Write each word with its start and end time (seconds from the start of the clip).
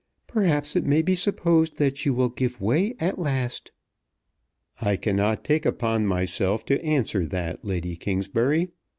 Perhaps 0.25 0.75
it 0.75 0.83
may 0.83 1.03
be 1.03 1.15
supposed 1.15 1.77
that 1.77 1.95
she 1.95 2.09
will 2.09 2.29
give 2.29 2.59
way 2.59 2.95
at 2.99 3.19
last." 3.19 3.71
"I 4.81 4.95
cannot 4.95 5.43
take 5.43 5.63
upon 5.63 6.07
myself 6.07 6.65
to 6.65 6.83
answer 6.83 7.23
that, 7.27 7.63
Lady 7.63 7.95
Kingsbury. 7.95 8.69